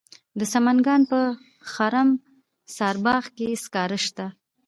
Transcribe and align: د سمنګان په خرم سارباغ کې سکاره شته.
د 0.39 0.41
سمنګان 0.53 1.01
په 1.11 1.19
خرم 1.71 2.09
سارباغ 2.75 3.23
کې 3.37 3.49
سکاره 3.63 3.99
شته. 4.05 4.25